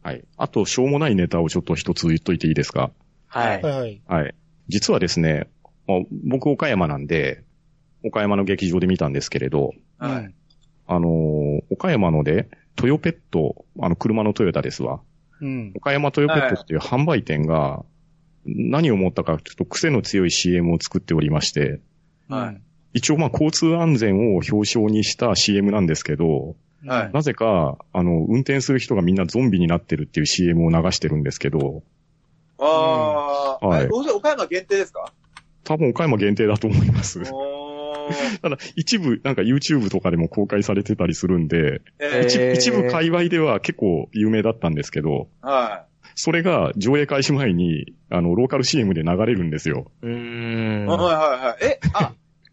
[0.02, 0.24] はい。
[0.36, 2.90] あと、しょうもないネタをちょっと一つ言っといていいですか？
[3.26, 3.62] はい。
[3.62, 4.02] はいはい。
[4.06, 4.34] はい。
[4.68, 5.48] 実はですね、
[5.86, 7.42] まあ僕岡山なんで、
[8.04, 10.34] 岡山の劇場で見たんですけれど、はい。
[10.86, 15.00] あのー岡山ので、トヨペット、あの、車のトヨタですわ。
[15.40, 15.72] うん。
[15.76, 17.84] 岡山トヨペットっていう販売店が、
[18.44, 21.80] 何を思ったか、ちょっと癖の強い CM を作っておりまして、
[22.28, 22.60] はい。
[22.94, 27.10] 一応まあ交通安全を表彰にした CM なんですけど、はい。
[27.12, 31.82] なぜか、あの、運転する人がみんなゾンビになってるっていう CM を流してるんですけど、
[32.58, 33.84] ああ、はい。
[33.84, 35.12] えどうせ岡山限定ですか？
[35.64, 37.20] 多分岡山限定だと思います。
[37.20, 37.65] おー
[38.42, 49.90] ただ、一部、なんか YouTube とかでも公開されてたりするんで、えー一部界隈では結構有名だったんですけど、ーはそれが上映開始前に、あの、ローカル CM で流れるんですよ。
[50.02, 50.08] う。
[50.08, 50.86] ん。
[50.86, 51.64] はいはいはい。
[51.64, 52.12] え、あ、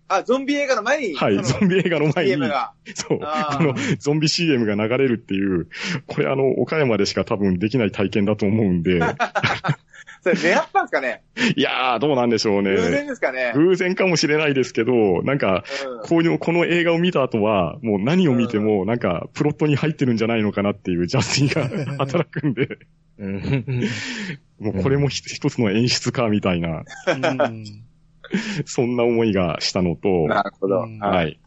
[0.09, 2.73] あ、ゾンビ映画の前に、はい、ゾンビ映画の前に CM、が。
[2.93, 5.69] そう、あーあの、ゾンビ CM が流れるっていう、
[6.07, 8.99] これあの、岡山でしか多分できない体験だと思うんで、
[10.23, 11.21] それ狙ったんですかね？
[11.57, 12.71] いやー、どうなんでしょうね。
[12.75, 13.51] 偶然ですかね？
[13.55, 22.67] 偶然かもしれないですけど、なんか、うんこういう、この映画を見た後は、もう何を見ても、なんか、プロットに入ってるんじゃないのかなっていうジャスティが 働くんで、
[23.19, 23.65] うん。
[24.59, 27.63] もうこれもひ一つの演出か、みたいな、うん。
[28.65, 30.83] そんな思いがしたのと、なるほど。
[30.83, 31.37] うんはいい。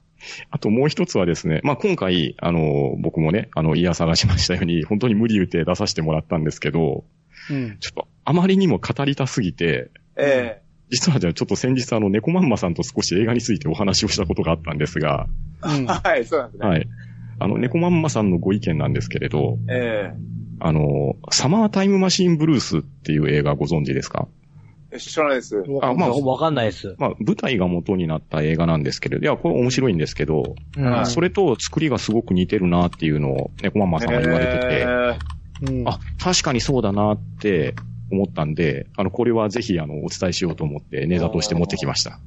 [0.51, 7.05] あともう一つはですね、まあ、今回、あの、僕もね、あの、いや探しましたように、本当に無理言って出させてもらったんですけど、
[7.51, 7.77] うん。
[7.79, 15.27] ちょっと、あまりにも語りたすぎて、え実はじゃあちょっと先日あの、猫まんまさんと少し映画についてお話をしたことがあったんですが、
[15.63, 15.87] うんえ。
[16.09, 16.69] はい、そうなんですね。
[16.69, 16.89] はい。
[17.39, 20.13] あの、猫まんまさんのご意見なんですけれど、え
[20.59, 24.29] あの、サマータイムマシンブルースっていう映画ご存知ですか？
[24.93, 25.63] え知らないです。
[25.83, 26.95] あまあわかんないです。
[26.99, 35.19] まあ、舞台が元になった映画なんですけれど、いや、これ面白いんですけど、うんそれと作りがすごく似てるなっていうのを猫まんまさんが言われてて、え
[35.63, 35.89] うん。
[35.89, 37.75] あ、確かにそうだなって
[38.11, 42.21] 思ったんで、あの、これはぜひあの、お伝えしようと思ってネタとして持ってきました。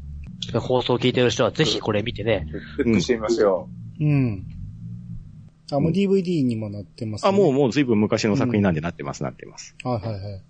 [0.60, 2.48] 放送聞いてる人はぜひこれ見てね。
[2.48, 3.70] ーフックしてみますよ。
[4.00, 4.48] うん。
[5.72, 7.30] あ、もう DVD にもなってます、ね。
[7.30, 9.76] あ、もう、もう随分昔の作品なんでなってます、なってます。
[9.84, 10.44] はいはいはい。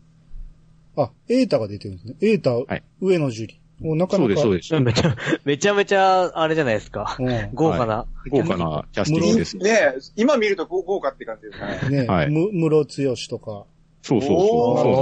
[0.97, 2.15] あ、エータが出てるんですね。
[2.21, 3.55] エータ、はい上野樹里。
[3.83, 4.39] おなかなか。
[4.41, 4.93] そうです、そうです。
[4.93, 5.15] めちゃ、
[5.45, 7.15] めちゃめちゃ、あれじゃないですか。
[7.19, 8.05] うん豪華な。
[8.29, 9.57] 豪華なキャスティングです。
[9.57, 12.01] ねえ、今見ると豪豪華って感じですね。
[12.03, 13.65] ね、はいむ、室強しとか、
[14.01, 14.37] そうそうそう。
[14.37, 14.93] おーそう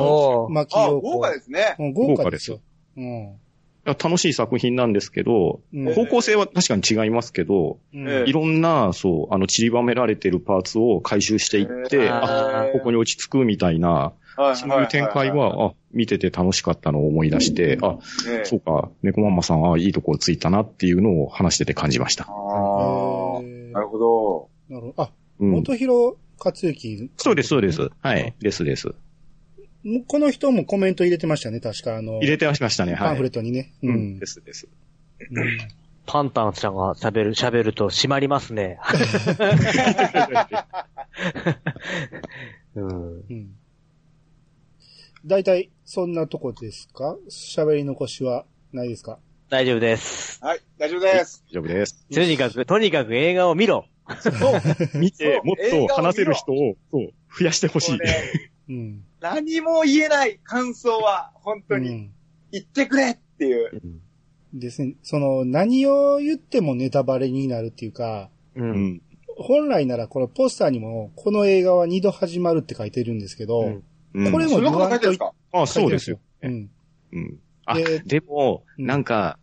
[0.47, 0.91] おーあ。
[0.91, 1.75] 豪華ですね。
[1.79, 2.59] うん豪華ですよ。
[2.97, 3.33] うん。
[3.85, 17.93] 楽しい作品なんですけど、うん方向性は確かに違いますけど、いろんな、そう、あの、散りばめられてるパーツを回収していって、えーあ、ここに落ち着くみたいな、はいそういう展開は、あ、見てて楽しかったのを思い出して、あ、
[18.29, 22.25] ねそうか、猫マンマさん、あ、いいところついたなっていうのを話してて感じました。
[22.25, 22.31] ああ、
[23.41, 24.49] えーなるほど。
[24.69, 25.03] なるほど。
[25.03, 25.51] あ、うん。
[25.51, 27.09] 元広克之。
[27.17, 27.89] そうです、そうです。
[28.01, 28.33] はい。
[28.39, 28.87] ですです。
[29.83, 31.95] もうこの人もコメント入れてましたね、確か。
[31.95, 33.07] あの、入れてましたね、はい。
[33.09, 33.73] パンフレットにね。
[33.83, 34.19] ううんん。
[34.19, 34.67] ですです。
[35.31, 35.57] うん
[36.09, 38.79] パンタンさんが喋る、喋ると閉まりますね。
[42.75, 43.19] うん。
[43.29, 43.49] うん。
[45.27, 47.17] 大体、そんなとこですか？
[47.29, 49.19] 喋り残しはないですか？
[49.49, 50.39] 大丈夫です。
[50.41, 51.43] はい、大丈夫です。
[51.51, 52.05] 大丈夫です。
[52.13, 53.85] とにかく、とにかく映画を見ろ。
[54.21, 54.61] そう。
[54.97, 57.99] 見て、もっと話せる人を、そう、増やしてほしいもう。
[58.05, 58.13] ね
[58.69, 59.03] うん。
[59.19, 62.11] 何も言えない感想は、本当に、うん。
[62.53, 63.81] 言ってくれっていう。
[64.53, 64.95] ですね。
[65.03, 68.63] その、何を言ってもネタバレになるっていうか、う。
[68.63, 69.01] うんん。
[69.35, 73.83] 本来ならこのポスターにも、この映画は二度始まるって書いてるんですけど、うん
[74.25, 75.33] うんこれもそんなこと書いてるんですか？
[75.53, 76.19] あ、そうですよ。
[76.41, 76.69] うん。
[77.13, 77.39] うん。
[77.65, 79.37] あ、ででも、うんなんか、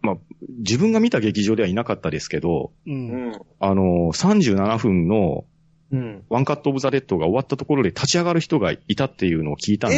[0.00, 0.16] まあ、
[0.58, 2.90] 自分が見た劇場ではいなかったですけど、う。
[2.90, 3.40] うんん。
[3.60, 5.44] あの、37分の
[5.92, 6.24] うん。
[6.28, 9.96] One Cut of the Dead が終わったところで立ち上がる人がいたっていうのを聞いたんで、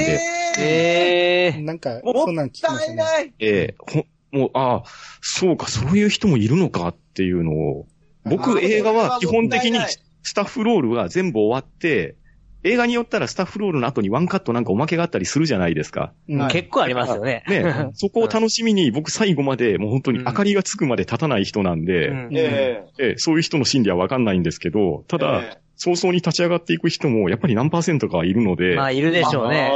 [0.59, 3.35] ええええなんか、もそんなん聞きましたね。
[3.39, 4.83] ええほもう、ああ、
[5.23, 7.87] そうか、そういう人もいるのかっていうのを、
[8.25, 9.79] あ僕ー映画は基本的に
[10.23, 12.17] スタッフロールが全部終わって、
[12.65, 16.13] 映画によったらスタッフロールの後にワンカットなんかおまけがあったりするじゃないですか。
[16.29, 16.41] うん。
[16.41, 16.53] はい。
[16.53, 17.45] 結構ありますよね。
[17.49, 22.29] ね、 そこを楽しみに僕最後までもう本当に明かりがつくまで立たない人なんで、うん。
[22.33, 23.05] ええ。
[23.05, 23.15] ええ。
[23.17, 29.71] そういう人の心理はわかんないんですけど、ただ、え早々に立ち上がっていく人もやっぱり何パーセントかはいるので、まあ、いるでしょうね。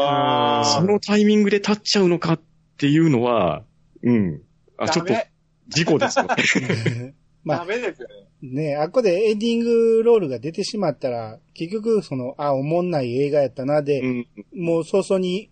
[0.65, 2.41] そのタイミングで立っちゃうのかっ
[2.77, 3.63] ていうのは、
[4.03, 4.43] うん。
[4.79, 5.15] あ、ちょっと
[5.69, 6.27] 事故ですよ。
[7.45, 8.15] まあダメですよね。
[8.43, 15.51] ねあっこでエンディングロールが出てしまったら、結局、その、あ、おもんない映画やったな、で、うんもう早々に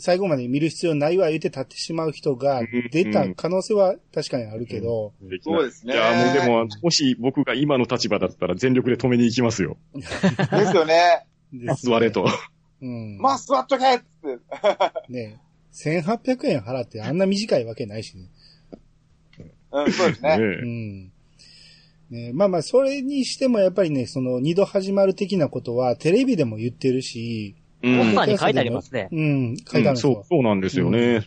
[0.00, 9.76] 最後まで見る必要ないわ言って立ってしまう人が出た可能性は確かにあるけど、できないそうですねいや、もうでも、もし僕が今の立場だったら全力で止めに行きますよ。
[9.94, 11.26] ですよね。
[11.76, 12.26] 座れと。
[12.80, 13.18] うん。
[13.18, 14.04] まあ、座っとけって。
[15.08, 15.40] ね
[15.72, 18.28] 1800円払ってあんな短いわけないしね。
[19.72, 20.36] うん、そうですね。
[20.38, 21.12] うねん。
[22.10, 29.08] ねまあまあ、それにしてもやっぱりね、その二度始まる的なことはテレビでも言ってるし、うんポスターに書いてありますね。
[29.10, 30.24] うん、書いてあるんですよそう、。
[30.24, 31.26] そうなんですよね。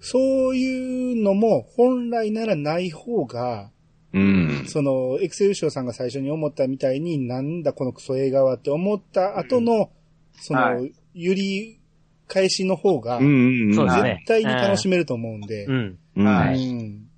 [0.00, 3.70] そういうのも本来ならない方が、
[4.12, 4.64] うん。
[4.66, 9.90] その、エクセルショーさんが最初に思ったみたいに、なんだこのクソ映画はって思った後の、
[10.32, 10.80] その、は
[11.14, 11.80] 揺り
[12.26, 13.74] 返しの方がうん、うんうん。
[13.74, 15.98] そうですね絶対に楽しめると思うんで、うん。
[16.16, 17.09] うんはうん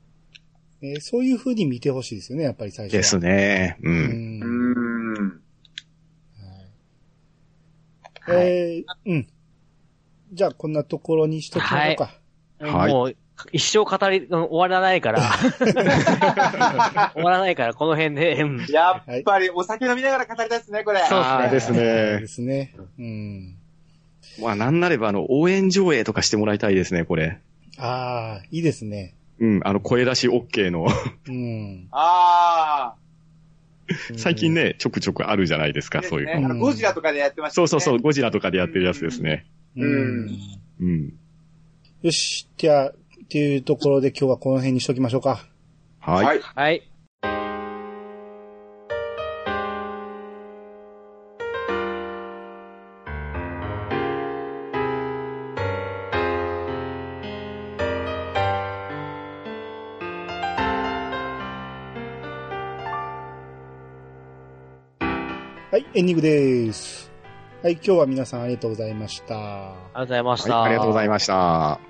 [0.82, 2.98] えーそういう風に見てほしいですよね、やっぱり最初は。
[2.98, 3.76] ですね。
[3.82, 3.88] う。
[3.88, 4.42] うんん。
[4.42, 5.42] うん。
[8.28, 9.28] えーうん。
[10.32, 12.04] じゃあ、こんなところにしときましょうか。
[12.04, 13.16] はいもう、
[13.50, 15.20] 一生語り、うん終わらないから。
[17.14, 18.40] 終わらないから、この辺で。
[18.42, 21.00] うんやっぱりお酒飲みながら語りたいですね、これ。
[21.00, 21.82] そうですそうね
[22.20, 22.26] で。
[22.28, 22.74] すね。
[22.98, 23.56] うん。
[24.40, 27.38] まあ、なんなれば、あの、応援上映とかしてもらいたいですね、これ。
[27.78, 29.14] ああ、いいですね。
[29.38, 30.86] うん、あの、声出し OK の。
[31.28, 31.88] うん。
[31.90, 32.94] あ
[34.16, 36.00] 最近ね、ちょくちょくあるじゃないですあ。
[36.00, 36.26] か、そういう。
[36.26, 37.66] ねあの、ゴジラとかでやってましたね。
[37.66, 39.46] そうそうそう、ゴジラとかでやってるやつですね。
[39.76, 40.30] うん。
[40.80, 41.12] うん。
[42.02, 42.94] よし、じゃあ、っ
[43.28, 45.44] ていうところで今日はこの辺にしときましょうか。
[46.00, 46.40] はい。
[46.40, 46.91] はい。
[66.02, 67.12] エンディングです。
[67.62, 69.70] はい、今日は皆さんありがとうございました。
[69.70, 70.56] ありがとうございました。
[70.56, 71.80] はいありがとうございまました。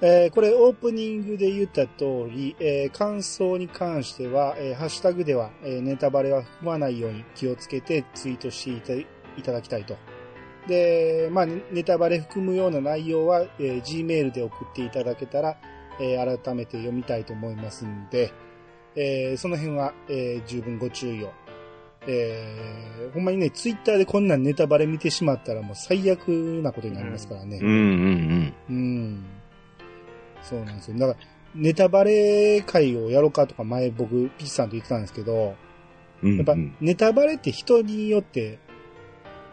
[0.00, 9.96] えーこれオープニングで言った通り、えー感想に関しては、えーハッシュタグでは、えーネタバレは含まないように気をつけてツイートしていたいただきたいと。
[10.68, 15.56] で、まあ、ネネタバレ含むような内容は、えー Gmail で送っていただけたら、
[16.00, 18.32] えー改めて読みたいと思いますんで、
[18.94, 21.32] えーその辺は、えー十分ご注意を。
[22.08, 26.28] えーほんまにね、ツイッターでこんなんネタバレ見てしまったらもう最悪
[26.62, 27.58] なことになりますからね。
[27.60, 29.24] うんうんうん。
[30.42, 30.98] そうなんですよ。
[30.98, 31.18] だから、
[31.54, 35.54] ネタバレ会をやろうかとか前僕、ピッチさんと言ってたんですけど、
[36.22, 38.58] うんやっぱうんネタバレって人によって、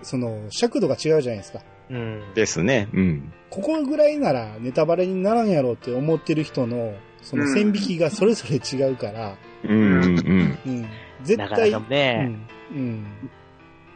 [0.01, 1.61] その、尺度が違うじゃないですか。
[1.89, 2.23] うん。
[2.33, 2.89] ですね。
[2.93, 3.33] うん。
[3.49, 10.59] ここぐらいならネタバレにならんやろうって思ってる人の、その線引きがそれぞれ違うから、うんうんうん。
[10.65, 10.85] うん。
[11.23, 12.37] 絶対、なかなかね、
[12.71, 13.05] うん。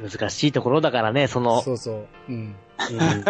[0.01, 1.45] 難しいところだからね、そうん。
[1.45, 2.07] の、そうそう。
[2.29, 2.35] うん。
[2.35, 2.55] うん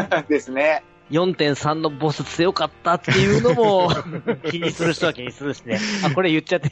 [0.30, 0.84] ですね。
[1.12, 3.90] 4.3のボス強かったっていうのも
[4.52, 5.80] 気にする人は気にするしね。
[6.06, 6.72] あ、これ言っちゃって、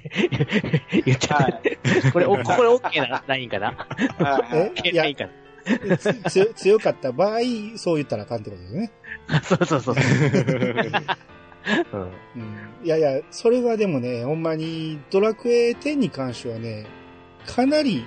[1.05, 1.79] 言っちゃって。
[2.13, 3.87] これ、おこれ OK なラインかな
[4.19, 5.25] ?OK いやラインか
[5.97, 7.39] つ強強かった場合、
[7.77, 8.91] そう言ったらあかんってことですね。
[9.27, 9.95] なそうそうそう。
[9.95, 12.09] うんうん。
[12.83, 16.85] いやいや、それはでもね、ほんまに、ドラクエ10に関してはね、
[17.47, 18.05] かなり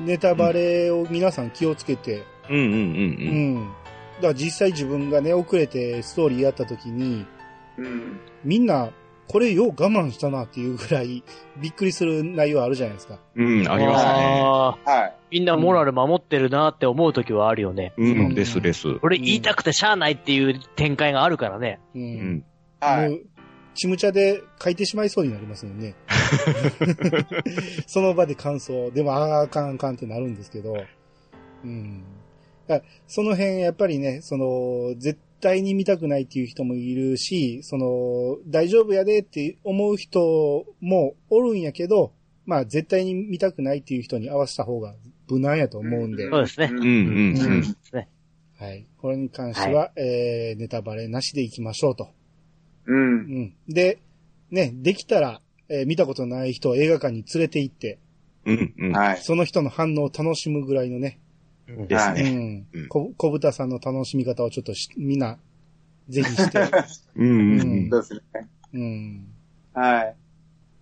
[0.00, 3.72] ネタバレを皆さん気をつけて、うんうんううんん。
[4.16, 7.26] だから実際自分がね、遅れてストーリーやった時に、
[7.78, 8.20] うん。
[8.44, 8.90] みんな、
[9.28, 11.22] これよう我慢したなっていうぐらい、
[11.58, 13.18] びっくりする内容あるじゃないですか。
[13.36, 13.60] うん。
[13.60, 14.10] うん、ありますね。
[14.44, 15.16] あーはい。
[15.30, 17.92] みんなモラル守ってるなって思う時はあるよね。
[17.96, 18.88] うん、ですです。
[19.02, 21.78] 俺言いたくてしゃあないっていう展開があるからね。
[21.94, 21.98] う。
[21.98, 22.04] うん
[22.38, 22.44] ん。
[22.80, 23.20] はい。
[23.74, 25.94] ちむちゃで書いてしまいそうになりますもんね。
[27.86, 28.90] その場で感想。
[28.90, 30.76] でも、あーあかんあかんってなるんですけど。
[31.64, 32.02] うん。
[33.06, 42.12] その辺、やっぱりね、その、絶対に見たくないっていう人もいるし、その、大丈夫やでって思う人もおるんやけど、
[42.46, 44.94] まあ、絶対に見たくないっていう人に合わせた方が
[45.28, 46.70] 無難やと思うんで、そうですね。
[46.72, 46.90] うんうんう
[47.30, 47.60] ん。
[47.62, 48.08] ですね。
[48.58, 48.86] はい。
[48.98, 52.10] これに関しては、えー、ネタバレなしでいきましょうと。
[52.90, 52.98] うん。
[52.98, 53.54] うん。
[53.68, 53.98] で、
[54.50, 57.98] ね、できたら、えー見たことない人を映画館に連れて行って、
[58.44, 58.92] うんうん。
[58.92, 59.18] はい。
[59.22, 61.20] その人の反応を楽しむぐらいのね、
[61.68, 62.22] うんうですね。
[62.34, 62.88] んうん。
[62.88, 65.38] こ、小豚さんの楽しみ方をちょっとし、みんな、
[66.08, 66.58] ぜひして、
[67.14, 67.90] うんうんうん。
[67.90, 68.48] そうですね。
[68.74, 69.26] うん。
[69.72, 70.16] はい。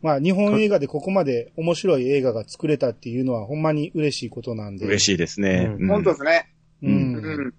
[0.00, 4.86] まあ、日本映画でここまで面白い映画が作れたっていうのはほんまに嬉しいことなんで。
[4.86, 5.74] 嬉しいですね。
[5.78, 6.48] うん本当ですね。
[6.82, 6.86] う。
[6.86, 7.54] うんうんん。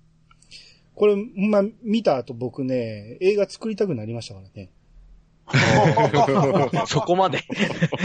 [0.99, 4.69] これ、ま、見た後僕ね、映画作りたくなりましたからね。
[6.87, 7.39] そこまで。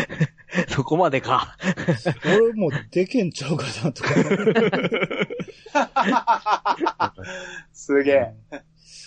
[0.70, 1.56] そこまでか。
[2.24, 4.14] 俺もうでけんちゃうかなとか。
[7.72, 8.32] すげえ。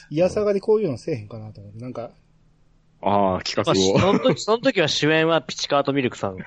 [0.10, 1.80] いやさがでこういうのせえへんかなと思って。
[1.80, 2.12] なんか、
[3.02, 4.00] ああ、企まあ、画を。
[4.00, 6.38] その時、その時は主演はピチカートミルクさん。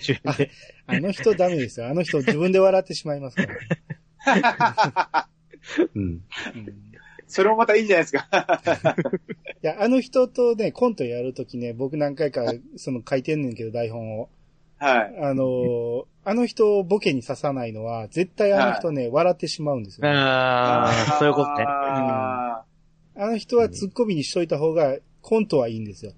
[0.00, 0.50] 主演で。
[0.86, 1.88] あの人ダメですよ。
[1.88, 3.46] あの人自分で笑ってしまいますか
[4.26, 5.28] ら。
[5.94, 6.02] うん。
[6.02, 6.22] うん
[7.28, 8.28] それもまたいいんじゃないですか。
[9.60, 12.44] いや、あの人とね、コントやるときね、僕何回か、
[12.76, 14.28] その書いてんねんけど、台本を。
[14.78, 15.16] はい。
[15.20, 20.08] あのーあの人をボケに刺さないのは、絶対あの人ね、笑ってしまうんですよ。
[20.08, 21.64] ああ、そういうことね。
[21.64, 22.64] あ
[23.14, 26.12] あの人はツッコミにしといた方が、コントはいいんですよ。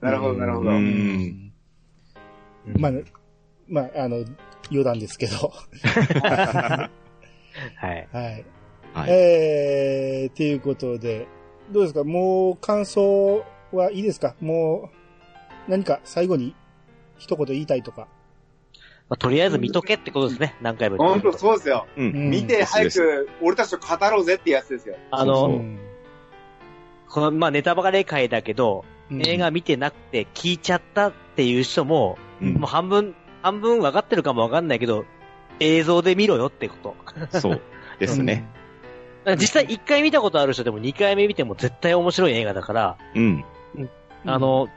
[0.00, 0.70] ーなるほど、なるほど。
[0.70, 1.52] ううんん
[2.78, 2.92] まあ、
[3.66, 4.24] まあ、あの、
[4.70, 5.52] 余談ですけど。
[5.82, 6.88] は
[7.82, 8.08] い。
[8.12, 8.44] はい。
[8.94, 9.10] はい。
[9.10, 11.26] えー、っていうことで、
[11.70, 12.04] どうですか？
[12.04, 14.34] もう感想はいいですか？
[14.40, 14.90] も
[15.68, 16.54] う、何か最後に
[17.18, 18.08] 一言言いたいとか。
[19.08, 20.56] まあ、とりあえず見とけってことですね。
[20.62, 21.86] 何回も言って本る当そうですよ。
[21.96, 24.96] うんうん見て早く俺たちと語ろうぜってやつですよ。
[25.10, 25.78] あの、そううん
[27.08, 35.04] この、まあ、ネタバレ会だけど、うん映画見てなくて聞いちゃったっていう人も、うんもう半分、半分分かってるかも分かんないけど、
[35.60, 36.96] 映像で見ろよってこと。
[37.38, 37.60] そう。
[37.98, 38.48] ですね。。
[39.38, 43.44] 実際1回見たことある人でも2回目見ても絶対面白い映画だから、うん。
[43.76, 43.90] うん
[44.24, 44.68] あ、の、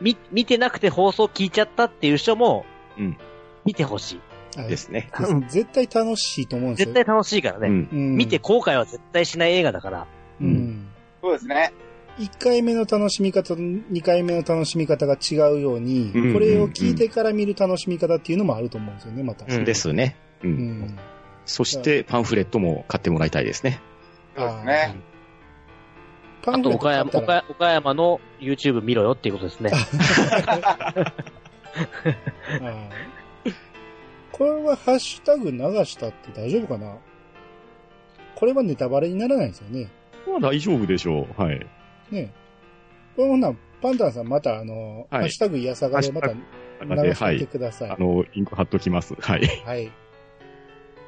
[0.00, 2.64] み、見てなくて放送聞いちゃったっていう人も、
[2.98, 3.16] うん
[3.64, 4.20] 見てほしい。
[4.58, 5.10] はいですね。
[5.48, 6.94] 絶対楽しいと思うんですよ。
[6.94, 7.68] 絶対楽しいからね。
[7.68, 7.88] うん。
[7.92, 10.06] うん見て後悔は絶対しない映画だから。
[10.40, 10.88] うん。
[11.20, 11.72] そうですね。
[12.18, 19.44] 1回目の楽しみ方と2回目の楽しみ方が違うように、うんこれを聞いてから見る楽しみ方っていうのもあると思うんですよね、また。
[19.54, 20.16] うんですね。
[20.42, 20.48] う。
[20.48, 20.98] うんん。
[21.48, 23.80] そして、パンフレットも買ってもらいたいですね。
[24.36, 24.94] そうですね。
[26.46, 29.70] あと岡山、岡岡山の YouTube 見ろよっていうことですね。
[34.32, 36.96] これはハッシュタグ流したって大丈夫かな？
[38.36, 39.90] これはネタバレにならないんですよね。
[40.26, 41.42] まあ大丈夫でしょう。
[41.42, 41.66] はい。
[42.10, 42.32] ね
[43.16, 47.90] これほんならパンタンさんまたあの、はいハッシュタグいやさがでまた流してください。
[47.90, 49.14] あの、リンク貼っときます。
[49.18, 49.46] はい。
[49.66, 49.90] はい。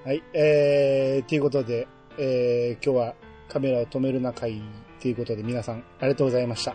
[0.04, 0.22] はい。
[0.32, 1.86] えー、ということで、
[2.16, 3.14] えー、今日は
[3.48, 4.62] カメラを止めるな会
[5.00, 6.72] ということで皆さんありがとうございました。
[6.72, 6.74] あ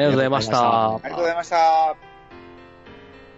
[0.00, 0.94] りがとうございました。
[0.94, 1.96] ありがとうございました。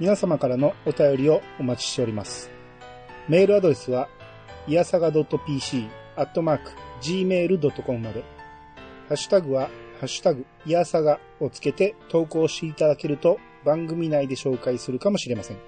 [0.01, 2.51] 皆様からのお便りをお待ちしております。
[3.29, 4.09] メールアドレスは、
[4.67, 5.87] いやさが .pc、
[6.17, 8.25] アットマーク、gmail.com まで。
[9.09, 9.69] ハッシュタグは、
[10.01, 15.59] ハッシュタグ、いやさがをつけて投稿していただけると番組内で紹介するかもしれません。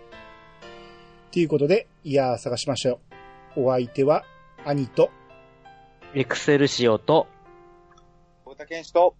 [1.31, 3.01] ということで、いやー探しましたよ。
[3.57, 4.25] お相手は、
[4.65, 5.11] 兄と、
[6.15, 7.27] エクセルシオと、
[8.45, 9.15] 小田健志と、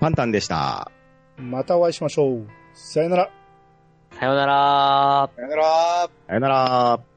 [0.00, 0.90] パンタンでした。
[1.36, 2.46] またお会いしましょう。
[2.74, 3.30] さよなら。
[4.18, 6.10] さよならさよなら。
[6.26, 7.09] さよなら。